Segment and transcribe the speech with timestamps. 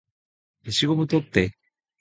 [0.63, 1.51] 消しゴム取って